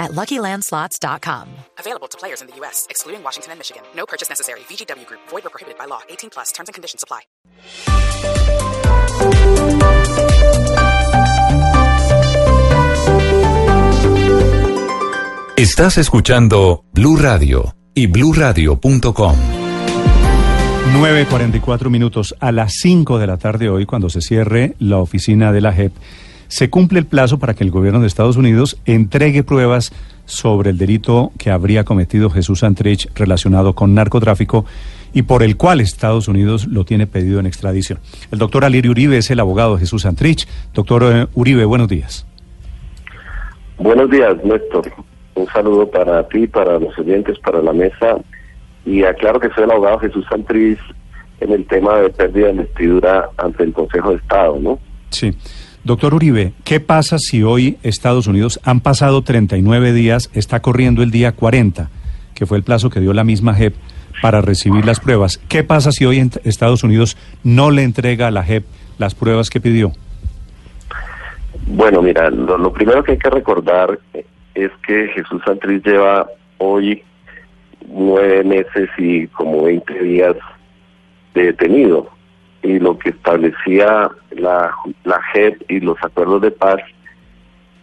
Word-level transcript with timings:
at 0.00 0.12
LuckyLandSlots.com. 0.12 1.48
Available 1.78 2.08
to 2.08 2.18
players 2.18 2.40
in 2.40 2.48
the 2.48 2.56
U.S., 2.56 2.86
excluding 2.90 3.22
Washington 3.22 3.52
and 3.52 3.60
Michigan. 3.60 3.82
No 3.94 4.06
purchase 4.06 4.28
necessary. 4.28 4.60
VGW 4.60 5.06
Group. 5.06 5.20
Void 5.28 5.46
or 5.46 5.50
prohibited 5.50 5.78
by 5.78 5.84
law. 5.84 6.00
18 6.08 6.30
plus. 6.30 6.50
Terms 6.52 6.68
and 6.68 6.74
conditions 6.74 7.04
apply. 7.04 7.22
Estás 15.56 15.98
escuchando 15.98 16.84
Blue 16.94 17.16
Radio 17.16 17.74
y 17.94 18.06
bluradio.com. 18.06 19.36
9.44 20.94 21.90
minutos 21.90 22.34
a 22.40 22.50
las 22.50 22.72
5 22.80 23.18
de 23.18 23.26
la 23.26 23.36
tarde 23.36 23.68
hoy, 23.68 23.84
cuando 23.84 24.08
se 24.08 24.22
cierre 24.22 24.74
la 24.78 24.96
oficina 24.96 25.52
de 25.52 25.60
la 25.60 25.72
JEP, 25.72 25.92
se 26.50 26.68
cumple 26.68 26.98
el 26.98 27.06
plazo 27.06 27.38
para 27.38 27.54
que 27.54 27.62
el 27.62 27.70
gobierno 27.70 28.00
de 28.00 28.08
Estados 28.08 28.36
Unidos 28.36 28.76
entregue 28.84 29.44
pruebas 29.44 29.92
sobre 30.24 30.70
el 30.70 30.78
delito 30.78 31.30
que 31.38 31.50
habría 31.50 31.84
cometido 31.84 32.28
Jesús 32.28 32.60
Santrich 32.60 33.08
relacionado 33.14 33.74
con 33.74 33.94
narcotráfico 33.94 34.66
y 35.14 35.22
por 35.22 35.44
el 35.44 35.56
cual 35.56 35.80
Estados 35.80 36.26
Unidos 36.26 36.66
lo 36.66 36.84
tiene 36.84 37.06
pedido 37.06 37.38
en 37.38 37.46
extradición. 37.46 38.00
El 38.32 38.40
doctor 38.40 38.64
Alirio 38.64 38.90
Uribe 38.90 39.18
es 39.18 39.30
el 39.30 39.38
abogado 39.38 39.74
de 39.74 39.80
Jesús 39.80 40.02
Santrich. 40.02 40.48
Doctor 40.74 41.04
eh, 41.04 41.26
Uribe, 41.34 41.64
buenos 41.64 41.86
días. 41.86 42.26
Buenos 43.78 44.10
días, 44.10 44.34
Néstor. 44.44 44.90
Un 45.36 45.46
saludo 45.46 45.88
para 45.88 46.26
ti, 46.28 46.48
para 46.48 46.80
los 46.80 46.98
oyentes, 46.98 47.38
para 47.38 47.62
la 47.62 47.72
mesa. 47.72 48.16
Y 48.84 49.04
aclaro 49.04 49.38
que 49.38 49.50
soy 49.50 49.64
el 49.64 49.70
abogado 49.70 50.00
Jesús 50.00 50.26
Santriz 50.28 50.78
en 51.38 51.52
el 51.52 51.64
tema 51.68 51.96
de 52.00 52.10
pérdida 52.10 52.46
de 52.46 52.52
investidura 52.54 53.30
ante 53.36 53.62
el 53.62 53.72
Consejo 53.72 54.10
de 54.10 54.16
Estado, 54.16 54.58
¿no? 54.58 54.80
Sí. 55.10 55.32
Doctor 55.82 56.12
Uribe, 56.12 56.52
¿qué 56.64 56.78
pasa 56.78 57.18
si 57.18 57.42
hoy 57.42 57.78
Estados 57.82 58.26
Unidos 58.26 58.60
han 58.64 58.80
pasado 58.80 59.22
39 59.22 59.94
días, 59.94 60.30
está 60.34 60.60
corriendo 60.60 61.02
el 61.02 61.10
día 61.10 61.32
40, 61.32 61.88
que 62.34 62.44
fue 62.44 62.58
el 62.58 62.64
plazo 62.64 62.90
que 62.90 63.00
dio 63.00 63.14
la 63.14 63.24
misma 63.24 63.54
JEP 63.54 63.74
para 64.20 64.42
recibir 64.42 64.84
las 64.84 65.00
pruebas? 65.00 65.38
¿Qué 65.48 65.64
pasa 65.64 65.90
si 65.90 66.04
hoy 66.04 66.18
Estados 66.44 66.84
Unidos 66.84 67.16
no 67.44 67.70
le 67.70 67.82
entrega 67.82 68.26
a 68.26 68.30
la 68.30 68.44
JEP 68.44 68.64
las 68.98 69.14
pruebas 69.14 69.48
que 69.48 69.58
pidió? 69.58 69.92
Bueno, 71.66 72.02
mira, 72.02 72.28
lo, 72.28 72.70
primero 72.74 73.02
que 73.02 73.12
hay 73.12 73.18
que 73.18 73.30
recordar 73.30 73.98
es 74.54 74.70
que 74.86 75.08
Jesús 75.14 75.40
Santriz 75.46 75.82
lleva 75.82 76.28
hoy 76.58 77.02
nueve 77.88 78.44
meses 78.44 78.90
y 78.98 79.26
como 79.28 79.62
20 79.62 80.02
días 80.02 80.36
de 81.34 81.44
detenido. 81.44 82.10
Y 82.62 82.78
lo 82.78 82.98
que 82.98 83.10
establecía 83.10 84.10
la, 84.30 84.74
la 85.04 85.22
JEP 85.32 85.70
y 85.70 85.80
los 85.80 85.96
acuerdos 86.02 86.42
de 86.42 86.50
paz 86.50 86.80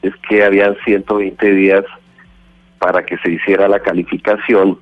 es 0.01 0.13
que 0.29 0.43
habían 0.43 0.75
120 0.85 1.51
días 1.51 1.83
para 2.79 3.03
que 3.05 3.17
se 3.17 3.31
hiciera 3.31 3.67
la 3.67 3.79
calificación 3.79 4.79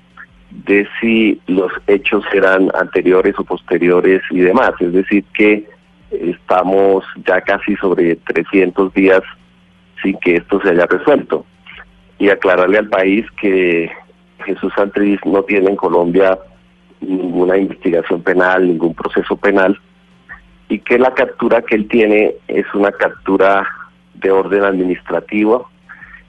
de 0.52 0.88
si 1.00 1.42
los 1.48 1.72
hechos 1.88 2.24
eran 2.34 2.70
anteriores 2.80 3.36
o 3.38 3.44
posteriores 3.44 4.22
y 4.32 4.40
demás. 4.40 4.72
Es 4.80 4.94
decir, 4.94 5.24
que 5.34 5.68
estamos 6.12 7.04
ya 7.26 7.42
casi 7.42 7.76
sobre 7.78 8.16
300 8.16 8.94
días 8.94 9.22
sin 10.02 10.18
que 10.20 10.38
esto 10.38 10.62
se 10.62 10.70
haya 10.70 10.86
resuelto 10.86 11.46
y 12.20 12.30
aclararle 12.30 12.78
al 12.78 12.90
país 12.90 13.26
que 13.42 13.90
Jesús 14.46 14.72
Santriz 14.76 15.20
no 15.26 15.44
tiene 15.44 15.70
en 15.70 15.76
Colombia 15.76 16.38
ninguna 17.08 17.58
investigación 17.58 18.22
penal, 18.22 18.68
ningún 18.68 18.94
proceso 18.94 19.36
penal, 19.36 19.80
y 20.70 20.80
que 20.80 20.98
la 20.98 21.14
captura 21.14 21.62
que 21.62 21.76
él 21.76 21.88
tiene 21.88 22.36
es 22.48 22.66
una 22.74 22.92
captura 22.92 23.68
de 24.16 24.32
orden 24.32 24.64
administrativo, 24.64 25.70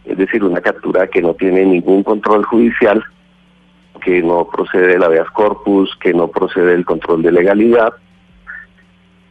es 0.05 0.17
decir, 0.19 0.45
una 0.45 0.61
captura 0.61 1.07
que 1.07 1.23
no 1.23 1.35
tiene 1.35 1.65
ningún 1.65 2.03
control 2.03 2.45
judicial, 2.45 3.03
que 4.05 4.23
no 4.23 4.47
procede 4.49 4.89
del 4.89 5.03
habeas 5.03 5.31
corpus, 5.31 5.97
que 6.01 6.13
no 6.13 6.29
procede 6.29 6.73
del 6.73 6.85
control 6.85 7.23
de 7.23 7.33
legalidad, 7.33 7.95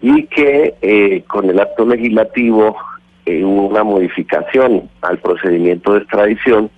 y 0.01 0.23
que 0.23 0.75
eh, 0.81 1.23
con 1.27 1.49
el 1.49 1.59
acto 1.59 1.85
legislativo 1.85 2.75
eh, 3.25 3.43
hubo 3.43 3.67
una 3.67 3.83
modificación 3.83 4.89
al 5.01 5.17
procedimiento 5.19 5.93
de 5.93 5.99
extradición. 5.99 6.69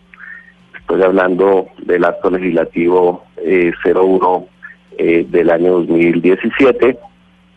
Estoy 0.79 1.01
hablando 1.01 1.67
del 1.79 2.06
acto 2.06 2.29
legislativo 2.29 3.25
eh, 3.38 3.72
01 3.83 4.47
eh, 4.97 5.25
del 5.29 5.49
año 5.49 5.73
2017, 5.73 6.97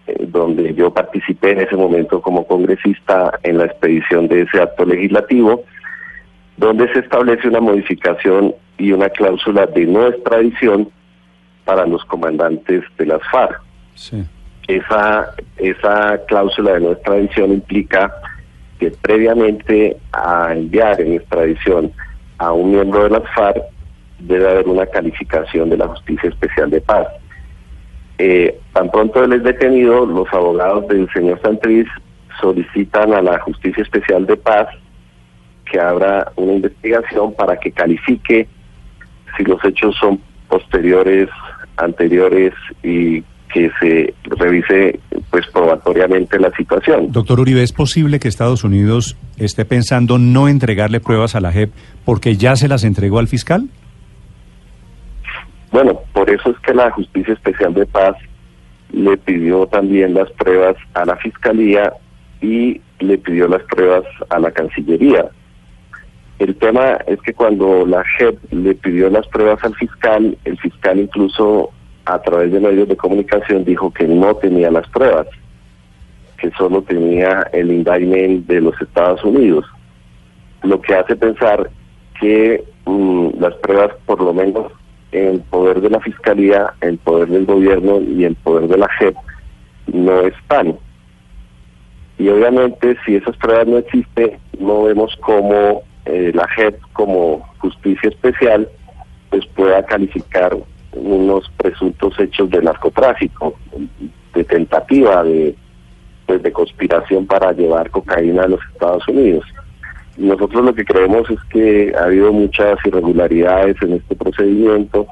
eh, 0.07 0.27
donde 0.29 0.75
yo 0.75 0.93
participé 0.93 1.53
en 1.53 1.61
ese 1.61 1.77
momento 1.77 2.21
como 2.21 2.47
congresista 2.47 3.39
en 3.43 3.59
la 3.59 3.67
expedición 3.67 4.29
de 4.29 4.43
ese 4.43 4.61
acto 4.61 4.85
legislativo, 4.85 5.65
donde 6.57 6.93
se 6.93 7.01
establece 7.01 7.49
una 7.49 7.61
modificación 7.61 8.55
y 8.79 8.93
una 8.93 9.09
cláusula 9.09 9.67
de 9.67 9.87
no 9.87 10.07
extradición 10.09 10.91
para 11.65 11.87
los 11.87 12.05
comandantes 12.05 12.83
de 12.99 13.07
las 13.07 13.21
FARC. 13.31 13.61
Sí. 13.95 14.25
Esa, 14.69 15.35
esa 15.57 16.21
cláusula 16.27 16.75
de 16.75 16.81
no 16.81 16.93
extradición 16.93 17.53
implica 17.53 18.13
que 18.79 18.91
previamente 18.91 19.97
a 20.13 20.53
enviar 20.53 21.01
en 21.01 21.15
extradición 21.15 21.93
a 22.39 22.53
un 22.53 22.73
miembro 22.73 23.05
de 23.05 23.11
las 23.11 23.23
FARC 23.35 23.63
debe 24.21 24.49
haber 24.49 24.69
una 24.69 24.87
calificación 24.87 25.71
de 25.71 25.77
la 25.77 25.89
Justicia 25.89 26.29
Especial 26.29 26.71
de 26.71 26.81
Paz. 26.81 27.07
Eh, 28.23 28.61
tan 28.75 28.91
pronto 28.91 29.25
él 29.25 29.33
es 29.33 29.43
detenido, 29.43 30.05
los 30.05 30.29
abogados 30.31 30.87
del 30.89 31.09
señor 31.11 31.41
Santriz 31.41 31.87
solicitan 32.39 33.15
a 33.15 33.23
la 33.23 33.41
Justicia 33.41 33.83
Especial 33.83 34.27
de 34.27 34.37
Paz 34.37 34.69
que 35.65 35.81
abra 35.81 36.31
una 36.37 36.53
investigación 36.53 37.33
para 37.33 37.57
que 37.57 37.73
califique 37.73 38.47
si 39.39 39.45
los 39.45 39.65
hechos 39.65 39.97
son 39.99 40.21
posteriores, 40.49 41.31
anteriores 41.79 42.53
y 42.83 43.23
que 43.55 43.71
se 43.81 44.13
revise 44.25 45.01
pues 45.31 45.47
probatoriamente 45.47 46.39
la 46.39 46.51
situación. 46.51 47.11
Doctor 47.13 47.41
Uribe, 47.41 47.63
¿es 47.63 47.73
posible 47.73 48.21
que 48.21 48.29
Estados 48.29 48.65
Unidos 48.65 49.17
esté 49.39 49.65
pensando 49.65 50.19
no 50.19 50.47
entregarle 50.47 51.01
pruebas 51.01 51.37
a 51.37 51.41
la 51.41 51.53
JEP 51.53 51.71
porque 52.05 52.37
ya 52.37 52.55
se 52.57 52.69
las 52.69 52.85
entregó 52.85 53.19
al 53.19 53.29
fiscal? 53.29 53.71
Bueno, 55.73 56.01
por 56.13 56.29
eso 56.31 56.51
es 56.51 56.59
que 56.61 56.75
la 56.75 56.91
Justicia 56.91 57.35
Especial 57.35 57.75
de 57.75 57.87
Paz 57.87 58.17
le 58.93 59.17
pidió 59.17 59.67
también 59.67 60.15
las 60.15 60.31
pruebas 60.33 60.77
a 60.95 61.05
la 61.05 61.17
Fiscalía 61.17 61.93
y 62.41 62.81
le 62.99 63.19
pidió 63.19 63.47
las 63.47 63.63
pruebas 63.65 64.05
a 64.31 64.39
la 64.39 64.51
Cancillería. 64.51 65.31
El 66.41 66.57
tema 66.57 66.99
es 67.07 67.21
que 67.21 67.35
cuando 67.35 67.87
la 67.87 68.03
JEP 68.03 68.53
le 68.53 68.75
pidió 68.75 69.11
las 69.11 69.27
pruebas 69.29 69.63
al 69.63 69.75
fiscal, 69.75 70.37
el 70.45 70.59
fiscal 70.59 70.99
incluso 70.99 71.71
a 72.07 72.19
través 72.21 72.51
de 72.51 72.61
medios 72.61 72.89
de 72.89 72.97
comunicación 72.97 73.65
dijo 73.65 73.93
que 73.93 74.09
no 74.09 74.35
tenía 74.37 74.71
las 74.71 74.89
pruebas, 74.89 75.27
que 76.39 76.51
solo 76.53 76.83
tenía 76.83 77.47
el 77.53 77.71
indictment 77.71 78.47
de 78.47 78.61
los 78.63 78.81
Estados 78.81 79.23
Unidos, 79.23 79.67
lo 80.63 80.81
que 80.81 80.95
hace 80.95 81.15
pensar 81.15 81.71
que 82.19 82.65
mm, 82.87 83.29
las 83.39 83.55
pruebas 83.57 83.93
por 84.07 84.21
lo 84.23 84.33
menos 84.33 84.73
en 85.13 85.41
poder 85.41 85.81
de 85.81 85.91
la 85.91 86.01
Fiscalía, 86.01 86.75
en 86.81 86.99
poder 86.99 87.29
del 87.29 87.47
gobierno 87.47 88.01
y 88.01 88.25
en 88.25 88.35
poder 88.37 88.69
de 88.69 88.79
la 88.79 88.89
JEP 88.99 89.17
no 89.93 90.21
están. 90.23 90.77
Y 92.19 92.29
obviamente 92.29 92.97
si 93.05 93.17
esas 93.17 93.37
pruebas 93.37 93.67
no 93.67 93.79
existen, 93.79 94.39
no 94.59 94.85
vemos 94.85 95.17
cómo 95.21 95.83
eh, 96.05 96.33
la 96.35 96.47
JEP 96.49 96.81
como 96.93 97.49
justicia 97.59 98.09
especial 98.09 98.69
pues 99.31 99.47
pueda 99.47 99.85
calificar 99.85 100.57
unos 100.93 101.49
presuntos 101.57 102.19
hechos 102.19 102.51
de 102.51 102.63
narcotráfico, 102.63 103.55
de 104.35 104.45
tentativa 104.45 105.23
de 105.25 105.55
pues 106.27 106.43
de 106.43 106.53
conspiración 106.53 107.27
para 107.27 107.53
llevar 107.53 107.91
cocaína 107.91 108.45
a 108.45 108.49
los 108.49 108.61
Estados 108.73 109.07
Unidos. 109.09 109.45
Nosotros 110.21 110.63
lo 110.67 110.75
que 110.75 110.85
creemos 110.85 111.31
es 111.31 111.39
que 111.51 111.95
ha 111.99 112.05
habido 112.05 112.31
muchas 112.31 112.77
irregularidades 112.85 113.75
en 113.81 113.95
este 113.95 114.15
procedimiento. 114.15 115.07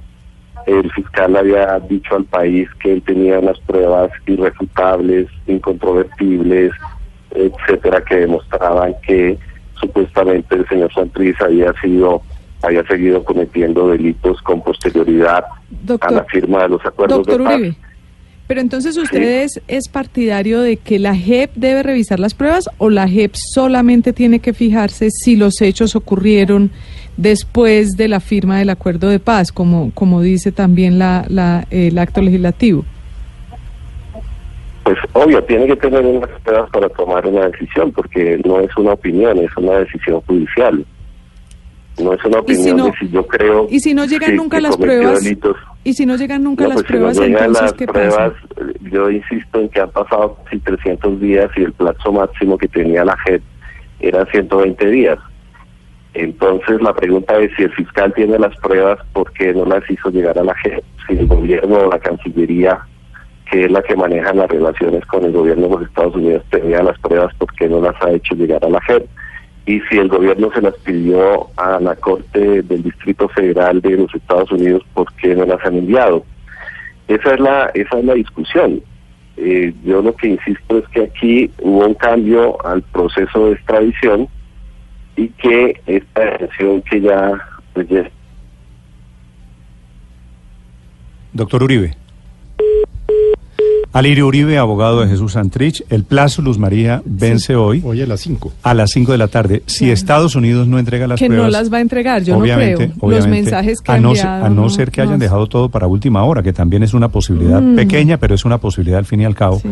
El 0.66 0.92
fiscal 0.92 1.34
había 1.34 1.78
dicho 1.80 2.14
al 2.14 2.24
país 2.24 2.68
que 2.78 2.92
él 2.92 3.02
tenía 3.02 3.38
unas 3.38 3.58
pruebas 3.60 4.10
irrefutables, 4.26 5.28
incontrovertibles, 5.46 6.72
etcétera, 7.30 8.02
que 8.04 8.16
demostraban 8.16 8.94
que 9.06 9.38
supuestamente 9.80 10.54
el 10.56 10.68
señor 10.68 10.92
Santriz 10.92 11.40
había 11.40 11.72
sido 11.80 12.20
había 12.62 12.84
seguido 12.86 13.24
cometiendo 13.24 13.88
delitos 13.88 14.42
con 14.42 14.60
posterioridad 14.62 15.44
Doctor, 15.70 16.10
a 16.10 16.12
la 16.16 16.24
firma 16.24 16.62
de 16.64 16.68
los 16.70 16.84
acuerdos 16.84 17.18
doctor 17.18 17.38
de 17.38 17.44
paz. 17.44 17.54
Uribe, 17.54 17.76
Pero 18.48 18.62
entonces 18.62 18.96
usted 18.96 19.42
es, 19.42 19.60
es 19.68 19.88
partidario 19.88 20.62
de 20.62 20.78
que 20.78 20.98
la 20.98 21.14
JEP 21.14 21.50
debe 21.54 21.82
revisar 21.82 22.18
las 22.18 22.32
pruebas 22.32 22.68
o 22.78 22.88
la 22.88 23.06
JEP 23.06 23.34
solamente 23.34 24.14
tiene 24.14 24.40
que 24.40 24.54
fijarse 24.54 25.10
si 25.10 25.36
los 25.36 25.60
hechos 25.60 25.94
ocurrieron 25.94 26.70
después 27.18 27.98
de 27.98 28.08
la 28.08 28.20
firma 28.20 28.58
del 28.58 28.70
acuerdo 28.70 29.10
de 29.10 29.18
paz, 29.18 29.52
como, 29.52 29.90
como 29.92 30.22
dice 30.22 30.50
también 30.50 30.98
la, 30.98 31.26
la, 31.28 31.66
el 31.70 31.98
acto 31.98 32.22
legislativo. 32.22 32.86
Pues 34.84 34.96
obvio, 35.12 35.44
tiene 35.44 35.66
que 35.66 35.76
tener 35.76 36.06
unas 36.06 36.30
pruebas 36.40 36.70
para 36.70 36.88
tomar 36.88 37.26
una 37.26 37.48
decisión, 37.48 37.92
porque 37.92 38.40
no 38.46 38.60
es 38.60 38.74
una 38.78 38.92
opinión, 38.92 39.36
es 39.36 39.54
una 39.58 39.80
decisión 39.80 40.22
judicial. 40.22 40.86
No 41.98 42.12
es 42.12 42.24
una 42.24 42.38
opinión 42.38 42.76
no- 42.76 42.86
de 42.86 42.92
si 43.00 43.08
yo 43.08 43.26
creo 43.26 43.66
y 43.70 43.80
si 43.80 43.92
no 43.94 44.04
llegan 44.04 44.30
que- 44.30 44.36
nunca 44.36 44.56
que 44.58 44.62
las 44.62 44.76
pruebas, 44.76 45.22
delitos. 45.24 45.56
y 45.84 45.92
si 45.94 46.06
no 46.06 46.16
llegan 46.16 46.44
nunca 46.44 46.64
No, 46.64 46.68
las 46.70 46.76
pues, 46.82 46.86
si 46.86 46.92
no 46.92 46.98
pruebas, 46.98 47.18
llegan 47.18 47.32
entonces 47.44 47.62
las 47.62 47.72
¿qué 47.72 47.86
pruebas, 47.86 48.32
pasa? 48.54 48.72
yo 48.92 49.10
insisto 49.10 49.60
en 49.60 49.68
que 49.68 49.80
han 49.80 49.90
pasado 49.90 50.36
casi 50.44 50.58
300 50.60 51.20
días 51.20 51.50
y 51.56 51.62
el 51.64 51.72
plazo 51.72 52.12
máximo 52.12 52.56
que 52.58 52.68
tenía 52.68 53.04
la 53.04 53.16
JEP 53.26 53.42
era 54.00 54.24
120 54.26 54.86
días. 54.90 55.18
Entonces 56.14 56.80
la 56.82 56.94
pregunta 56.94 57.38
es 57.38 57.50
si 57.56 57.64
el 57.64 57.72
fiscal 57.72 58.12
tiene 58.14 58.38
las 58.38 58.56
pruebas, 58.58 58.98
¿por 59.12 59.30
qué 59.32 59.52
no 59.52 59.64
las 59.64 59.88
hizo 59.90 60.10
llegar 60.10 60.38
a 60.38 60.44
la 60.44 60.54
JEP? 60.56 60.82
Si 61.06 61.14
el 61.18 61.26
gobierno 61.26 61.76
o 61.78 61.90
la 61.90 61.98
Cancillería, 61.98 62.78
que 63.50 63.64
es 63.64 63.70
la 63.70 63.82
que 63.82 63.96
maneja 63.96 64.32
las 64.34 64.48
relaciones 64.48 65.04
con 65.06 65.24
el 65.24 65.32
gobierno 65.32 65.68
de 65.68 65.74
los 65.74 65.82
Estados 65.88 66.14
Unidos, 66.16 66.42
tenía 66.50 66.82
las 66.82 66.98
pruebas, 67.00 67.34
¿por 67.36 67.52
qué 67.54 67.68
no 67.68 67.80
las 67.80 67.94
ha 68.02 68.10
hecho 68.10 68.34
llegar 68.34 68.64
a 68.64 68.68
la 68.68 68.80
JEP? 68.82 69.06
Y 69.68 69.82
si 69.82 69.98
el 69.98 70.08
gobierno 70.08 70.50
se 70.54 70.62
las 70.62 70.74
pidió 70.76 71.50
a 71.58 71.78
la 71.78 71.94
Corte 71.94 72.62
del 72.62 72.82
Distrito 72.82 73.28
Federal 73.28 73.82
de 73.82 73.98
los 73.98 74.14
Estados 74.14 74.50
Unidos, 74.50 74.82
¿por 74.94 75.12
qué 75.16 75.34
no 75.34 75.44
las 75.44 75.62
han 75.62 75.76
enviado? 75.76 76.24
Esa 77.06 77.34
es 77.34 77.40
la, 77.40 77.70
esa 77.74 77.98
es 77.98 78.04
la 78.06 78.14
discusión. 78.14 78.80
Eh, 79.36 79.74
yo 79.84 80.00
lo 80.00 80.16
que 80.16 80.28
insisto 80.28 80.78
es 80.78 80.88
que 80.88 81.02
aquí 81.02 81.50
hubo 81.60 81.86
un 81.86 81.92
cambio 81.92 82.56
al 82.64 82.80
proceso 82.80 83.44
de 83.44 83.52
extradición 83.52 84.26
y 85.16 85.28
que 85.28 85.78
esta 85.86 86.38
decisión 86.38 86.80
que 86.80 87.02
ya, 87.02 87.32
pues, 87.74 87.86
ya 87.90 88.10
Doctor 91.34 91.62
Uribe. 91.62 91.94
Alirio 93.98 94.28
Uribe, 94.28 94.58
abogado 94.58 95.00
de 95.00 95.08
Jesús 95.08 95.32
Santrich. 95.32 95.82
El 95.90 96.04
plazo, 96.04 96.40
Luz 96.40 96.56
María, 96.56 97.02
vence 97.04 97.56
hoy 97.56 97.82
Hoy 97.84 98.00
a 98.00 98.06
las 98.06 98.20
5. 98.20 98.52
a 98.62 98.72
las 98.74 98.90
5 98.92 99.10
de 99.12 99.18
la 99.18 99.26
tarde. 99.26 99.62
Si 99.66 99.90
Estados 99.90 100.36
Unidos 100.36 100.68
no 100.68 100.78
entrega 100.78 101.08
las 101.08 101.18
que 101.18 101.26
pruebas... 101.26 101.46
no 101.46 101.50
las 101.50 101.72
va 101.72 101.78
a 101.78 101.80
entregar, 101.80 102.22
yo 102.22 102.36
obviamente, 102.38 102.88
no 102.88 102.94
creo. 102.94 103.10
Los 103.10 103.26
mensajes 103.26 103.80
que 103.80 103.90
a 103.90 103.98
no, 103.98 104.10
enviado, 104.10 104.44
a 104.44 104.48
no 104.50 104.68
ser 104.70 104.92
que 104.92 105.00
hayan 105.00 105.14
no- 105.14 105.18
dejado 105.18 105.48
todo 105.48 105.68
para 105.68 105.88
última 105.88 106.22
hora, 106.22 106.44
que 106.44 106.52
también 106.52 106.84
es 106.84 106.94
una 106.94 107.08
posibilidad 107.08 107.60
Mm. 107.60 107.74
pequeña, 107.74 108.18
pero 108.18 108.36
es 108.36 108.44
una 108.44 108.58
posibilidad 108.58 108.98
al 109.00 109.04
fin 109.06 109.20
y 109.20 109.24
al 109.24 109.34
cabo. 109.34 109.58
Sí. 109.58 109.68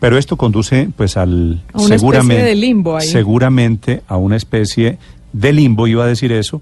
Pero 0.00 0.18
esto 0.18 0.36
conduce 0.36 0.88
pues 0.96 1.16
al 1.16 1.62
A 1.72 1.76
una 1.78 1.94
especie 1.94 1.98
seguramente 1.98 2.42
de 2.42 2.54
limbo 2.56 2.96
ahí. 2.96 3.06
seguramente 3.06 4.02
a 4.08 4.16
una 4.16 4.34
especie 4.36 4.98
de 5.32 5.52
limbo 5.52 5.86
iba 5.86 6.02
a 6.02 6.06
decir 6.08 6.32
eso, 6.32 6.60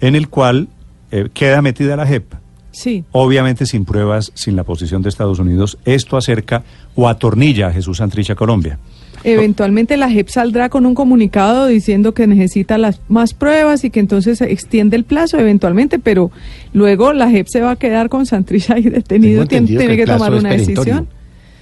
en 0.00 0.14
el 0.14 0.28
cual 0.28 0.68
eh, 1.10 1.28
queda 1.32 1.62
metida 1.62 1.96
la 1.96 2.06
JEP. 2.06 2.34
Sí. 2.72 3.04
Obviamente 3.12 3.66
sin 3.66 3.84
pruebas, 3.84 4.32
sin 4.34 4.56
la 4.56 4.64
posición 4.64 5.02
de 5.02 5.08
Estados 5.08 5.38
Unidos, 5.38 5.78
esto 5.84 6.16
acerca 6.16 6.62
o 6.94 7.08
atornilla 7.08 7.68
a 7.68 7.72
Jesús 7.72 7.98
Santrich 7.98 8.30
a 8.30 8.34
Colombia. 8.34 8.78
Eventualmente 9.22 9.96
la 9.96 10.08
JEP 10.08 10.28
saldrá 10.28 10.70
con 10.70 10.86
un 10.86 10.94
comunicado 10.94 11.66
diciendo 11.66 12.14
que 12.14 12.26
necesita 12.26 12.78
las 12.78 13.00
más 13.08 13.34
pruebas 13.34 13.84
y 13.84 13.90
que 13.90 14.00
entonces 14.00 14.38
se 14.38 14.50
extiende 14.50 14.96
el 14.96 15.04
plazo 15.04 15.38
eventualmente, 15.38 15.98
pero 15.98 16.30
luego 16.72 17.12
la 17.12 17.30
JEP 17.30 17.46
se 17.48 17.60
va 17.60 17.72
a 17.72 17.76
quedar 17.76 18.08
con 18.08 18.24
Santrich 18.24 18.70
ahí 18.70 18.84
detenido, 18.84 19.46
tiene, 19.46 19.96
que 19.96 20.06
tomar 20.06 20.32
una 20.32 20.50
decisión. 20.50 21.08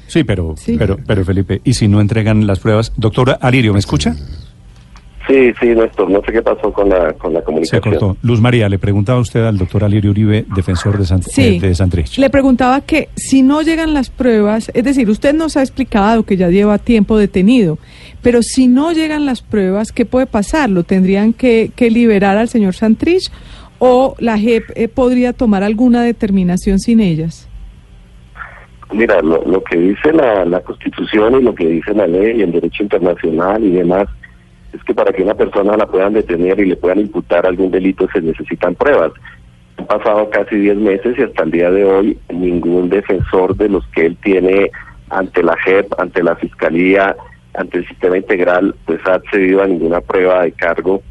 Sí, 0.07 0.25
pero, 0.25 0.55
Sí. 0.57 0.77
pero, 0.79 0.99
pero 1.07 1.25
Felipe, 1.25 1.61
¿y 1.65 1.75
si 1.75 1.89
no 1.89 2.01
entregan 2.01 2.47
las 2.47 2.61
pruebas? 2.61 2.93
Doctora 2.97 3.39
Alirio, 3.41 3.73
¿me 3.73 3.79
escucha? 3.79 4.15
Sí, 5.29 5.53
sí, 5.61 5.67
Néstor, 5.67 6.09
no 6.11 6.23
sé 6.25 6.33
qué 6.33 6.41
pasó 6.41 6.73
con 6.73 6.89
la, 6.89 7.13
con 7.13 7.35
la 7.35 7.41
Se 7.41 7.45
comunicación. 7.45 7.83
cortó. 7.83 8.17
Luz 8.23 8.41
María, 8.41 8.67
le 8.71 8.79
preguntaba 8.79 9.21
usted 9.21 9.45
al 9.45 9.59
doctor 9.59 9.85
Alirio 9.85 10.11
Uribe, 10.11 10.47
defensor 10.55 10.97
de, 10.97 11.05
Sant- 11.05 11.25
Sí. 11.29 11.57
eh, 11.57 11.61
de 11.61 11.75
Santrich. 11.75 12.17
Le 12.17 12.31
preguntaba 12.31 12.81
que 12.81 13.11
si 13.15 13.43
no 13.43 13.61
llegan 13.61 13.93
las 13.93 14.09
pruebas, 14.09 14.71
es 14.73 14.85
decir, 14.85 15.11
usted 15.11 15.35
nos 15.35 15.59
ha 15.59 15.61
explicado 15.61 16.23
que 16.23 16.39
ya 16.39 16.49
lleva 16.49 16.79
tiempo 16.79 17.19
detenido, 17.19 17.77
pero 18.23 18.41
si 18.43 18.69
no 18.69 18.93
llegan 18.93 19.27
las 19.27 19.43
pruebas, 19.43 19.93
¿qué 19.93 20.07
puede 20.07 20.25
pasar? 20.27 20.71
¿Lo 20.71 20.83
tendrían 20.85 21.35
que, 21.35 21.73
que 21.77 21.91
liberar 21.91 22.39
al 22.39 22.49
señor 22.49 22.75
Santrich 22.75 23.31
o 23.79 24.17
la 24.21 24.39
JEP 24.39 24.65
eh, 24.77 24.89
podría 24.89 25.35
tomar 25.35 25.63
alguna 25.63 26.03
determinación 26.05 26.79
sin 26.79 27.01
ellas? 27.01 27.47
Mira, 28.95 29.21
lo, 29.21 29.45
lo 29.45 29.63
que 29.63 29.77
dice 29.77 30.11
la, 30.15 30.47
la 30.47 30.61
Constitución 30.61 31.39
y 31.39 31.43
lo 31.43 31.55
que 31.55 31.67
dice 31.69 31.93
la 31.93 32.07
ley 32.07 32.39
y 32.39 32.43
el 32.43 32.53
derecho 32.53 32.83
internacional 32.83 33.63
y 33.63 33.73
demás 33.73 34.07
es 34.73 34.83
que 34.85 34.95
para 34.95 35.13
que 35.13 35.23
una 35.23 35.35
persona 35.35 35.77
la 35.77 35.87
puedan 35.87 36.13
detener 36.13 36.61
y 36.61 36.67
le 36.67 36.77
puedan 36.77 37.01
imputar 37.01 37.47
algún 37.47 37.71
delito 37.71 38.09
se 38.13 38.21
necesitan 38.21 38.75
pruebas. 38.75 39.13
Han 39.79 39.87
pasado 39.87 40.29
casi 40.31 40.57
10 40.57 40.77
meses 40.77 41.19
y 41.19 41.23
hasta 41.23 41.45
el 41.45 41.51
día 41.51 41.71
de 41.71 41.85
hoy 41.85 42.19
ningún 42.33 42.89
defensor 42.89 43.57
de 43.57 43.69
los 43.69 43.87
que 43.89 44.07
él 44.07 44.17
tiene 44.23 44.71
ante 45.11 45.43
la 45.43 45.57
JEP, 45.65 45.99
ante 45.99 46.23
la 46.23 46.37
Fiscalía, 46.37 47.17
ante 47.55 47.79
el 47.79 47.89
sistema 47.89 48.17
integral, 48.17 48.75
pues 48.85 49.01
ha 49.07 49.15
accedido 49.15 49.63
a 49.63 49.67
ninguna 49.67 50.01
prueba 50.01 50.43
de 50.43 50.53
cargo 50.53 51.03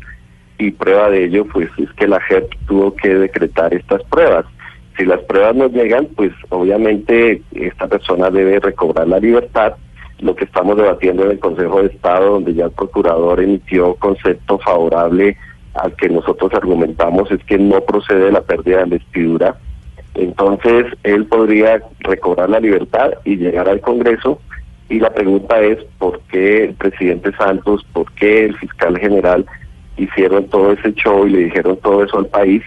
y 0.59 0.71
prueba 0.71 1.09
de 1.09 1.25
ello 1.25 1.45
pues 1.45 1.69
es 1.77 1.91
que 1.93 2.07
la 2.07 2.19
JEP 2.21 2.49
tuvo 2.67 2.95
que 2.95 3.09
decretar 3.09 3.73
estas 3.73 4.03
pruebas. 4.03 4.45
Si 4.97 5.05
las 5.05 5.19
pruebas 5.21 5.55
no 5.55 5.67
llegan, 5.67 6.07
pues 6.15 6.31
obviamente 6.49 7.41
esta 7.53 7.87
persona 7.87 8.31
debe 8.31 8.59
recobrar 8.59 9.07
la 9.07 9.19
libertad. 9.19 9.73
Lo 10.19 10.35
que 10.35 10.45
estamos 10.45 10.77
debatiendo 10.77 11.25
en 11.25 11.31
el 11.31 11.39
Consejo 11.39 11.81
de 11.81 11.87
Estado, 11.87 12.31
donde 12.31 12.53
ya 12.53 12.65
el 12.65 12.71
procurador 12.71 13.41
emitió 13.41 13.93
concepto 13.95 14.57
favorable 14.59 15.37
al 15.75 15.95
que 15.95 16.09
nosotros 16.09 16.51
argumentamos, 16.53 17.29
es 17.31 17.43
que 17.43 17.57
no 17.57 17.81
procede 17.81 18.31
la 18.31 18.41
pérdida 18.41 18.77
de 18.77 18.83
investidura. 18.83 19.57
Entonces, 20.15 20.85
él 21.03 21.25
podría 21.27 21.79
recobrar 21.99 22.49
la 22.49 22.59
libertad 22.59 23.11
y 23.23 23.35
llegar 23.35 23.69
al 23.69 23.81
Congreso. 23.81 24.41
Y 24.89 24.99
la 24.99 25.13
pregunta 25.13 25.59
es, 25.61 25.77
¿por 25.99 26.21
qué 26.31 26.63
el 26.63 26.73
presidente 26.73 27.31
Santos, 27.37 27.85
por 27.93 28.11
qué 28.13 28.45
el 28.45 28.57
fiscal 28.57 28.97
general 28.97 29.45
hicieron 29.97 30.47
todo 30.47 30.71
ese 30.71 30.93
show 30.93 31.27
y 31.27 31.31
le 31.31 31.39
dijeron 31.45 31.77
todo 31.83 32.03
eso 32.03 32.17
al 32.17 32.27
país 32.27 32.63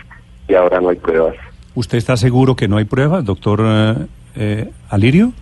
y 0.49 0.55
ahora 0.55 0.81
no 0.81 0.91
hay 0.91 0.97
pruebas? 0.97 1.35
¿Usted 1.75 1.99
está 1.99 2.17
seguro 2.17 2.55
que 2.55 2.69
no 2.69 2.77
hay 2.77 2.85
pruebas, 2.85 3.25
doctor 3.25 3.61
eh, 3.65 3.95
eh, 4.37 4.71
Alirio? 4.89 5.33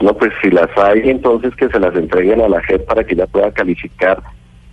No, 0.00 0.14
pues 0.14 0.32
si 0.42 0.50
las 0.50 0.68
hay, 0.76 1.10
entonces 1.10 1.54
que 1.56 1.68
se 1.68 1.80
las 1.80 1.94
entreguen 1.96 2.40
a 2.40 2.48
la 2.48 2.62
JEP 2.62 2.86
para 2.86 3.04
que 3.04 3.14
ella 3.14 3.26
pueda 3.26 3.50
calificar 3.50 4.22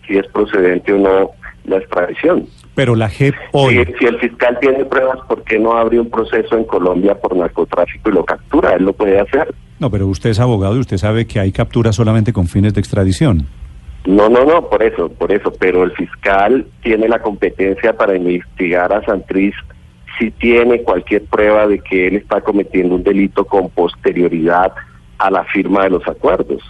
si 0.07 0.17
es 0.17 0.27
procedente 0.27 0.93
o 0.93 0.97
no 0.97 1.31
la 1.65 1.77
extradición. 1.77 2.45
Pero 2.75 2.95
la 2.95 3.09
JEP 3.09 3.33
hoy... 3.53 3.85
Si, 3.85 3.93
si 3.99 4.05
el 4.05 4.19
fiscal 4.19 4.57
tiene 4.59 4.85
pruebas, 4.85 5.19
¿por 5.27 5.43
qué 5.43 5.57
no 5.57 5.75
abre 5.75 5.99
un 5.99 6.09
proceso 6.09 6.57
en 6.57 6.65
Colombia 6.65 7.15
por 7.15 7.35
narcotráfico 7.35 8.09
y 8.09 8.13
lo 8.13 8.23
captura? 8.23 8.73
Él 8.73 8.83
lo 8.83 8.93
puede 8.93 9.19
hacer. 9.19 9.53
No, 9.79 9.89
pero 9.89 10.07
usted 10.07 10.29
es 10.29 10.39
abogado 10.39 10.75
y 10.75 10.79
usted 10.79 10.97
sabe 10.97 11.25
que 11.25 11.39
hay 11.39 11.51
captura 11.51 11.91
solamente 11.91 12.31
con 12.31 12.47
fines 12.47 12.73
de 12.73 12.79
extradición. 12.79 13.47
No, 14.05 14.29
no, 14.29 14.45
no, 14.45 14.69
por 14.69 14.83
eso, 14.83 15.09
por 15.09 15.31
eso. 15.31 15.51
Pero 15.59 15.83
el 15.83 15.91
fiscal 15.93 16.65
tiene 16.83 17.07
la 17.09 17.19
competencia 17.19 17.93
para 17.97 18.15
investigar 18.15 18.93
a 18.93 19.03
Santriz 19.03 19.55
si 20.19 20.31
tiene 20.31 20.81
cualquier 20.83 21.25
prueba 21.25 21.67
de 21.67 21.79
que 21.79 22.07
él 22.07 22.15
está 22.17 22.39
cometiendo 22.41 22.95
un 22.95 23.03
delito 23.03 23.45
con 23.45 23.69
posterioridad 23.69 24.71
a 25.17 25.31
la 25.31 25.43
firma 25.45 25.83
de 25.83 25.91
los 25.91 26.07
acuerdos. 26.07 26.61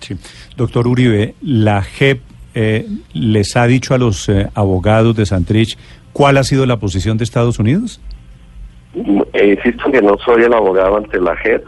Sí. 0.00 0.16
Doctor 0.56 0.88
Uribe, 0.88 1.34
la 1.40 1.82
JEP 1.82 2.20
eh, 2.54 2.86
les 3.14 3.56
ha 3.56 3.66
dicho 3.66 3.94
a 3.94 3.98
los 3.98 4.28
eh, 4.28 4.48
abogados 4.54 5.16
de 5.16 5.24
Santrich 5.24 5.78
cuál 6.12 6.36
ha 6.36 6.44
sido 6.44 6.66
la 6.66 6.78
posición 6.78 7.16
de 7.16 7.24
Estados 7.24 7.58
Unidos. 7.58 8.00
Eh, 9.32 9.56
insisto 9.56 9.90
que 9.90 10.02
no 10.02 10.18
soy 10.18 10.42
el 10.42 10.52
abogado 10.52 10.96
ante 10.96 11.20
la 11.20 11.36
JEP. 11.36 11.64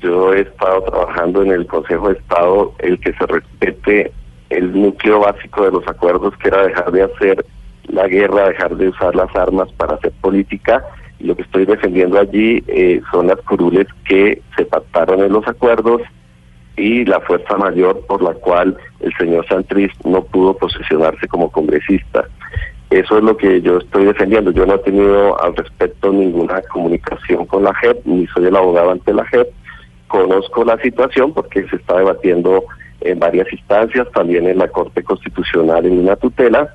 Yo 0.00 0.32
he 0.32 0.40
estado 0.40 0.82
trabajando 0.82 1.42
en 1.42 1.52
el 1.52 1.66
Consejo 1.66 2.08
de 2.08 2.18
Estado 2.18 2.72
el 2.78 2.98
que 2.98 3.12
se 3.12 3.26
respete 3.26 4.12
el 4.48 4.72
núcleo 4.72 5.20
básico 5.20 5.64
de 5.64 5.72
los 5.72 5.86
acuerdos, 5.86 6.34
que 6.38 6.48
era 6.48 6.66
dejar 6.66 6.90
de 6.90 7.02
hacer 7.02 7.44
la 7.88 8.08
guerra, 8.08 8.48
dejar 8.48 8.76
de 8.76 8.88
usar 8.88 9.14
las 9.14 9.34
armas 9.36 9.70
para 9.72 9.96
hacer 9.96 10.12
política. 10.20 10.82
Lo 11.20 11.36
que 11.36 11.42
estoy 11.42 11.64
defendiendo 11.64 12.18
allí 12.18 12.62
eh, 12.66 13.00
son 13.10 13.28
las 13.28 13.40
curules 13.42 13.86
que 14.06 14.42
se 14.56 14.64
pactaron 14.66 15.20
en 15.20 15.32
los 15.32 15.46
acuerdos 15.46 16.02
y 16.76 17.04
la 17.04 17.20
fuerza 17.20 17.56
mayor 17.56 18.04
por 18.06 18.22
la 18.22 18.34
cual 18.34 18.76
el 19.00 19.12
señor 19.16 19.46
Santriz 19.46 19.92
no 20.04 20.24
pudo 20.24 20.56
posicionarse 20.56 21.28
como 21.28 21.50
congresista. 21.50 22.24
Eso 22.90 23.18
es 23.18 23.24
lo 23.24 23.36
que 23.36 23.60
yo 23.60 23.78
estoy 23.78 24.04
defendiendo. 24.04 24.50
Yo 24.50 24.66
no 24.66 24.74
he 24.74 24.78
tenido 24.78 25.42
al 25.42 25.56
respecto 25.56 26.12
ninguna 26.12 26.60
comunicación 26.62 27.46
con 27.46 27.64
la 27.64 27.74
JEP, 27.74 28.04
ni 28.04 28.26
soy 28.28 28.46
el 28.46 28.56
abogado 28.56 28.90
ante 28.90 29.12
la 29.12 29.24
JEP. 29.26 29.48
Conozco 30.08 30.64
la 30.64 30.78
situación 30.78 31.32
porque 31.32 31.66
se 31.68 31.76
está 31.76 31.96
debatiendo 31.96 32.64
en 33.00 33.18
varias 33.18 33.52
instancias, 33.52 34.06
también 34.12 34.46
en 34.46 34.58
la 34.58 34.68
Corte 34.68 35.02
Constitucional 35.02 35.84
en 35.86 36.00
una 36.00 36.16
tutela. 36.16 36.72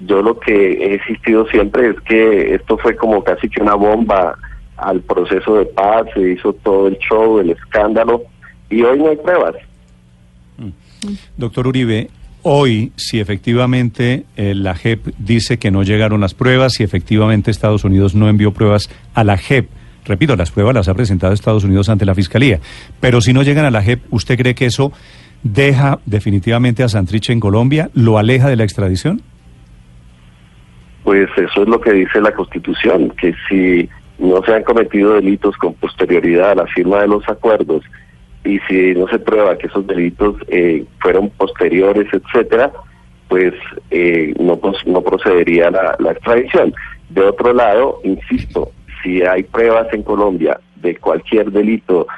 Yo 0.00 0.20
lo 0.22 0.38
que 0.38 0.72
he 0.72 0.94
insistido 0.94 1.46
siempre 1.46 1.90
es 1.90 2.00
que 2.02 2.54
esto 2.54 2.76
fue 2.78 2.96
como 2.96 3.24
casi 3.24 3.48
que 3.48 3.62
una 3.62 3.74
bomba 3.74 4.36
al 4.76 5.00
proceso 5.00 5.56
de 5.56 5.66
paz, 5.66 6.06
se 6.14 6.32
hizo 6.32 6.52
todo 6.52 6.88
el 6.88 6.98
show, 6.98 7.38
el 7.38 7.50
escándalo, 7.50 8.22
y 8.68 8.82
hoy 8.82 8.98
no 8.98 9.08
hay 9.08 9.16
pruebas. 9.16 9.54
Doctor 11.36 11.66
Uribe, 11.68 12.10
hoy, 12.42 12.92
si 12.96 13.20
efectivamente 13.20 14.24
eh, 14.36 14.54
la 14.54 14.74
JEP 14.74 15.06
dice 15.18 15.58
que 15.58 15.70
no 15.70 15.82
llegaron 15.82 16.20
las 16.20 16.34
pruebas, 16.34 16.74
si 16.74 16.82
efectivamente 16.82 17.50
Estados 17.50 17.84
Unidos 17.84 18.14
no 18.14 18.28
envió 18.28 18.52
pruebas 18.52 18.90
a 19.14 19.24
la 19.24 19.38
JEP, 19.38 19.68
repito, 20.04 20.36
las 20.36 20.50
pruebas 20.50 20.74
las 20.74 20.88
ha 20.88 20.94
presentado 20.94 21.32
Estados 21.32 21.64
Unidos 21.64 21.88
ante 21.88 22.04
la 22.04 22.14
Fiscalía, 22.14 22.60
pero 23.00 23.20
si 23.20 23.32
no 23.32 23.42
llegan 23.42 23.64
a 23.64 23.70
la 23.70 23.82
JEP, 23.82 24.02
¿usted 24.10 24.36
cree 24.36 24.54
que 24.54 24.66
eso 24.66 24.92
deja 25.42 26.00
definitivamente 26.06 26.82
a 26.82 26.88
Santrich 26.88 27.30
en 27.30 27.40
Colombia, 27.40 27.90
lo 27.94 28.18
aleja 28.18 28.48
de 28.48 28.56
la 28.56 28.64
extradición? 28.64 29.22
Pues 31.06 31.28
eso 31.36 31.62
es 31.62 31.68
lo 31.68 31.80
que 31.80 31.92
dice 31.92 32.20
la 32.20 32.32
Constitución, 32.32 33.10
que 33.10 33.32
si 33.48 33.88
no 34.18 34.42
se 34.42 34.52
han 34.52 34.64
cometido 34.64 35.14
delitos 35.14 35.56
con 35.56 35.72
posterioridad 35.74 36.50
a 36.50 36.54
la 36.56 36.66
firma 36.66 37.00
de 37.00 37.06
los 37.06 37.28
acuerdos 37.28 37.84
y 38.44 38.58
si 38.68 38.92
no 38.92 39.06
se 39.06 39.20
prueba 39.20 39.56
que 39.56 39.68
esos 39.68 39.86
delitos 39.86 40.34
eh, 40.48 40.84
fueron 40.98 41.30
posteriores, 41.30 42.08
etcétera, 42.12 42.72
pues 43.28 43.54
eh, 43.92 44.34
no, 44.40 44.58
no 44.86 45.00
procedería 45.02 45.70
la, 45.70 45.94
la 46.00 46.10
extradición. 46.10 46.74
De 47.10 47.20
otro 47.20 47.52
lado, 47.52 48.00
insisto, 48.02 48.72
si 49.00 49.22
hay 49.22 49.44
pruebas 49.44 49.86
en 49.92 50.02
Colombia 50.02 50.58
de 50.74 50.96
cualquier 50.96 51.52
delito, 51.52 52.08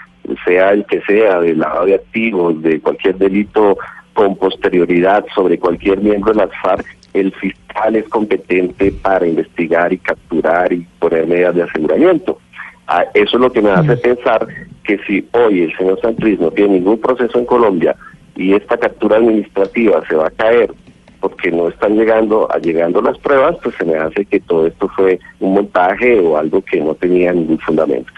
sea 0.46 0.70
el 0.70 0.86
que 0.86 1.02
sea, 1.02 1.40
de 1.40 1.54
lavado 1.54 1.84
de 1.84 1.96
activos, 1.96 2.62
de 2.62 2.80
cualquier 2.80 3.18
delito 3.18 3.76
con 4.14 4.34
posterioridad 4.36 5.26
sobre 5.34 5.58
cualquier 5.58 6.00
miembro 6.00 6.32
de 6.32 6.38
las 6.38 6.50
FARC, 6.62 6.97
el 7.14 7.32
fiscal 7.32 7.96
es 7.96 8.08
competente 8.08 8.92
para 8.92 9.26
investigar 9.26 9.92
y 9.92 9.98
capturar 9.98 10.72
y 10.72 10.86
poner 10.98 11.26
medidas 11.26 11.54
de 11.54 11.62
aseguramiento. 11.62 12.38
Ah, 12.86 13.04
eso 13.14 13.36
es 13.36 13.40
lo 13.40 13.52
que 13.52 13.60
me 13.60 13.70
hace 13.70 13.96
pensar 13.96 14.46
que 14.82 14.98
si 15.06 15.26
hoy 15.32 15.62
el 15.62 15.76
señor 15.76 16.00
Santriz 16.00 16.40
no 16.40 16.50
tiene 16.50 16.74
ningún 16.74 16.98
proceso 16.98 17.38
en 17.38 17.44
Colombia 17.44 17.94
y 18.34 18.54
esta 18.54 18.78
captura 18.78 19.16
administrativa 19.16 20.02
se 20.08 20.14
va 20.14 20.28
a 20.28 20.30
caer 20.30 20.72
porque 21.20 21.50
no 21.50 21.68
están 21.68 21.96
llegando 21.96 22.50
a 22.50 22.58
llegando 22.58 23.02
las 23.02 23.18
pruebas, 23.18 23.56
pues 23.62 23.74
se 23.76 23.84
me 23.84 23.96
hace 23.96 24.24
que 24.24 24.40
todo 24.40 24.66
esto 24.66 24.88
fue 24.88 25.18
un 25.40 25.54
montaje 25.54 26.18
o 26.20 26.36
algo 26.36 26.62
que 26.62 26.80
no 26.80 26.94
tenía 26.94 27.32
ningún 27.32 27.58
fundamento. 27.58 28.12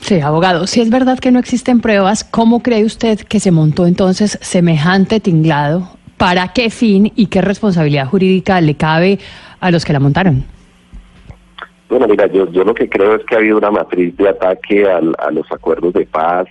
Sí, 0.00 0.20
abogado, 0.20 0.66
si 0.66 0.80
es 0.80 0.90
verdad 0.90 1.18
que 1.18 1.30
no 1.30 1.38
existen 1.38 1.80
pruebas, 1.80 2.24
¿cómo 2.24 2.62
cree 2.62 2.84
usted 2.84 3.20
que 3.20 3.40
se 3.40 3.50
montó 3.50 3.86
entonces 3.86 4.38
semejante 4.42 5.20
tinglado? 5.20 5.97
¿Para 6.18 6.48
qué 6.48 6.68
fin 6.68 7.12
y 7.14 7.26
qué 7.26 7.40
responsabilidad 7.40 8.08
jurídica 8.08 8.60
le 8.60 8.74
cabe 8.74 9.20
a 9.60 9.70
los 9.70 9.84
que 9.84 9.92
la 9.92 10.00
montaron? 10.00 10.44
Bueno, 11.88 12.08
mira, 12.08 12.26
yo, 12.26 12.50
yo 12.50 12.64
lo 12.64 12.74
que 12.74 12.88
creo 12.88 13.14
es 13.14 13.24
que 13.24 13.36
ha 13.36 13.38
habido 13.38 13.56
una 13.56 13.70
matriz 13.70 14.16
de 14.16 14.28
ataque 14.28 14.84
a 14.84 15.30
los 15.30 15.50
acuerdos 15.50 15.94
de 15.94 16.06
paz, 16.06 16.48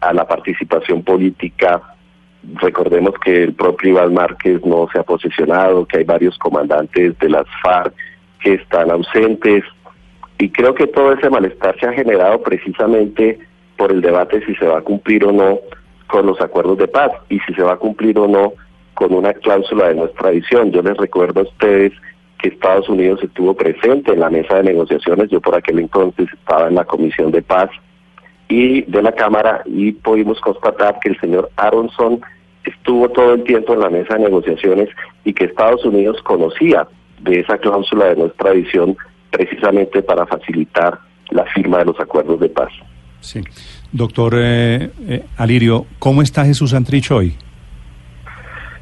a 0.00 0.12
la 0.12 0.26
participación 0.26 1.02
política. 1.02 1.82
Recordemos 2.54 3.14
que 3.22 3.42
el 3.42 3.54
propio 3.54 3.90
Iván 3.90 4.14
Márquez 4.14 4.64
no 4.64 4.88
se 4.92 5.00
ha 5.00 5.02
posicionado, 5.02 5.84
que 5.84 5.98
hay 5.98 6.04
varios 6.04 6.38
comandantes 6.38 7.18
de 7.18 7.28
las 7.28 7.46
FARC 7.62 7.92
que 8.40 8.54
están 8.54 8.90
ausentes. 8.90 9.64
Y 10.38 10.48
creo 10.50 10.74
que 10.74 10.86
todo 10.86 11.12
ese 11.12 11.28
malestar 11.28 11.76
se 11.80 11.86
ha 11.86 11.92
generado 11.92 12.40
precisamente 12.40 13.40
por 13.76 13.90
el 13.90 14.00
debate 14.00 14.46
si 14.46 14.54
se 14.54 14.66
va 14.66 14.78
a 14.78 14.82
cumplir 14.82 15.24
o 15.24 15.32
no 15.32 15.58
con 16.06 16.24
los 16.24 16.40
acuerdos 16.40 16.78
de 16.78 16.88
paz 16.88 17.10
y 17.28 17.40
si 17.40 17.52
se 17.54 17.62
va 17.62 17.74
a 17.74 17.76
cumplir 17.76 18.16
o 18.18 18.28
no 18.28 18.54
con 18.98 19.14
una 19.14 19.32
cláusula 19.32 19.90
de 19.90 19.94
nuestra 19.94 20.32
extradición. 20.32 20.72
Yo 20.72 20.82
les 20.82 20.96
recuerdo 20.96 21.38
a 21.38 21.42
ustedes 21.44 21.92
que 22.40 22.48
Estados 22.48 22.88
Unidos 22.88 23.20
estuvo 23.22 23.54
presente 23.54 24.12
en 24.12 24.18
la 24.18 24.28
mesa 24.28 24.56
de 24.56 24.64
negociaciones. 24.64 25.30
Yo 25.30 25.40
por 25.40 25.54
aquel 25.54 25.78
entonces 25.78 26.26
estaba 26.32 26.66
en 26.66 26.74
la 26.74 26.84
Comisión 26.84 27.30
de 27.30 27.40
Paz 27.40 27.70
y 28.48 28.82
de 28.82 29.00
la 29.00 29.12
Cámara 29.12 29.62
y 29.66 29.92
pudimos 29.92 30.40
constatar 30.40 30.98
que 30.98 31.10
el 31.10 31.20
señor 31.20 31.48
Aronson 31.54 32.20
estuvo 32.64 33.08
todo 33.10 33.34
el 33.34 33.44
tiempo 33.44 33.72
en 33.72 33.80
la 33.80 33.88
mesa 33.88 34.14
de 34.14 34.24
negociaciones 34.24 34.88
y 35.24 35.32
que 35.32 35.44
Estados 35.44 35.84
Unidos 35.84 36.20
conocía 36.24 36.88
de 37.20 37.38
esa 37.38 37.56
cláusula 37.56 38.06
de 38.06 38.16
nuestra 38.16 38.50
extradición 38.50 38.96
precisamente 39.30 40.02
para 40.02 40.26
facilitar 40.26 40.98
la 41.30 41.44
firma 41.44 41.78
de 41.78 41.84
los 41.84 42.00
acuerdos 42.00 42.40
de 42.40 42.48
paz. 42.48 42.72
Sí. 43.20 43.42
Doctor 43.92 44.34
eh, 44.36 44.90
eh, 45.06 45.24
Alirio, 45.36 45.86
¿cómo 46.00 46.20
está 46.20 46.44
Jesús 46.44 46.74
Antrich 46.74 47.12
hoy? 47.12 47.36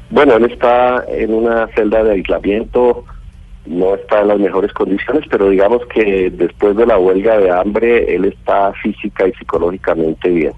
Bueno, 0.09 0.35
él 0.37 0.51
está 0.51 1.03
en 1.07 1.33
una 1.33 1.67
celda 1.75 2.03
de 2.03 2.13
aislamiento 2.13 3.05
no 3.67 3.95
está 3.95 4.21
en 4.21 4.29
las 4.29 4.39
mejores 4.39 4.71
condiciones, 4.73 5.23
pero 5.29 5.49
digamos 5.49 5.81
que 5.87 6.29
después 6.31 6.75
de 6.75 6.85
la 6.85 6.97
huelga 6.97 7.37
de 7.37 7.51
hambre, 7.51 8.15
él 8.15 8.25
está 8.25 8.71
física 8.81 9.27
y 9.27 9.33
psicológicamente 9.33 10.29
bien. 10.29 10.53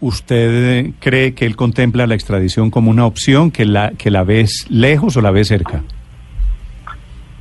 ¿Usted 0.00 0.90
cree 1.00 1.34
que 1.34 1.44
él 1.44 1.56
contempla 1.56 2.06
la 2.06 2.14
extradición 2.14 2.70
como 2.70 2.90
una 2.90 3.04
opción, 3.04 3.50
que 3.50 3.64
la, 3.64 3.92
que 3.98 4.10
la 4.10 4.22
ves 4.22 4.66
lejos 4.70 5.16
o 5.16 5.20
la 5.20 5.32
ves 5.32 5.48
cerca? 5.48 5.82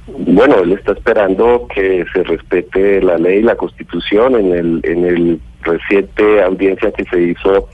Bueno, 0.07 0.59
él 0.63 0.71
está 0.71 0.93
esperando 0.93 1.67
que 1.73 2.03
se 2.11 2.23
respete 2.23 3.01
la 3.01 3.17
ley 3.17 3.39
y 3.39 3.43
la 3.43 3.55
constitución 3.55 4.35
en 4.35 4.53
el, 4.53 4.81
en 4.83 5.05
el 5.05 5.39
reciente 5.61 6.41
audiencia 6.41 6.91
que 6.91 7.03
se 7.03 7.21
hizo 7.21 7.69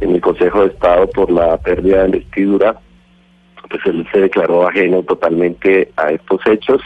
en 0.00 0.14
el 0.14 0.20
Consejo 0.20 0.62
de 0.62 0.68
Estado 0.68 1.08
por 1.10 1.30
la 1.30 1.56
pérdida 1.58 2.02
de 2.02 2.06
investidura 2.06 2.78
pues 3.68 3.84
él 3.86 4.06
se 4.12 4.20
declaró 4.20 4.66
ajeno 4.68 5.02
totalmente 5.02 5.90
a 5.96 6.10
estos 6.10 6.40
hechos 6.46 6.80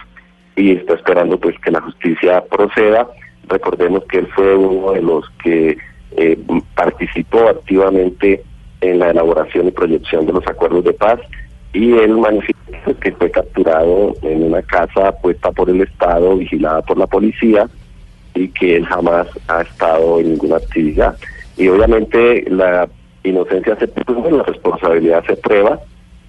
y 0.56 0.72
está 0.72 0.94
esperando 0.94 1.38
pues 1.38 1.56
que 1.60 1.70
la 1.70 1.80
justicia 1.80 2.44
proceda. 2.44 3.08
Recordemos 3.48 4.04
que 4.04 4.18
él 4.18 4.28
fue 4.34 4.54
uno 4.54 4.92
de 4.92 5.02
los 5.02 5.24
que 5.42 5.78
eh, 6.16 6.38
participó 6.74 7.48
activamente 7.48 8.42
en 8.80 8.98
la 8.98 9.10
elaboración 9.10 9.68
y 9.68 9.70
proyección 9.70 10.26
de 10.26 10.32
los 10.32 10.46
acuerdos 10.46 10.84
de 10.84 10.92
paz 10.92 11.20
y 11.72 11.92
él 11.92 12.16
manifiesta 12.16 12.94
que 13.00 13.12
fue 13.12 13.30
capturado 13.30 14.14
en 14.22 14.44
una 14.44 14.62
casa 14.62 15.12
puesta 15.12 15.52
por 15.52 15.70
el 15.70 15.80
Estado, 15.80 16.36
vigilada 16.36 16.82
por 16.82 16.98
la 16.98 17.06
policía 17.06 17.68
y 18.34 18.48
que 18.48 18.76
él 18.76 18.86
jamás 18.86 19.28
ha 19.48 19.62
estado 19.62 20.20
en 20.20 20.32
ninguna 20.32 20.56
actividad. 20.56 21.16
Y 21.56 21.68
obviamente 21.68 22.44
la 22.50 22.88
inocencia 23.24 23.76
se 23.76 23.88
prueba, 23.88 24.30
la 24.30 24.42
responsabilidad 24.42 25.24
se 25.26 25.36
prueba 25.36 25.80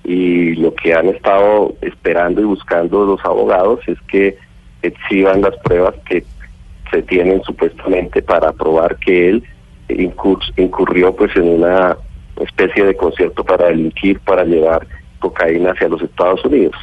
y 0.03 0.55
lo 0.55 0.73
que 0.75 0.93
han 0.93 1.07
estado 1.07 1.73
esperando 1.81 2.41
y 2.41 2.45
buscando 2.45 3.05
los 3.05 3.23
abogados 3.23 3.79
es 3.87 3.97
que 4.07 4.37
exhiban 4.81 5.41
las 5.41 5.55
pruebas 5.57 5.95
que 6.07 6.23
se 6.91 7.01
tienen 7.03 7.41
supuestamente 7.43 8.21
para 8.21 8.51
probar 8.51 8.97
que 8.97 9.29
él 9.29 9.43
incurrió 10.57 11.15
pues 11.15 11.35
en 11.35 11.47
una 11.49 11.97
especie 12.41 12.85
de 12.85 12.95
concierto 12.95 13.43
para 13.43 13.67
delinquir, 13.67 14.19
para 14.19 14.43
llevar 14.43 14.85
cocaína 15.19 15.71
hacia 15.71 15.87
los 15.87 16.01
Estados 16.01 16.43
Unidos. 16.45 16.75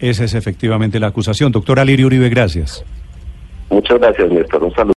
Esa 0.00 0.24
es 0.24 0.34
efectivamente 0.34 0.98
la 0.98 1.08
acusación. 1.08 1.52
Doctor 1.52 1.78
Alirio 1.78 2.06
Uribe, 2.06 2.28
gracias. 2.28 2.84
Muchas 3.70 3.98
gracias, 3.98 4.30
Néstor. 4.30 4.64
Un 4.64 4.74
saludo. 4.74 4.92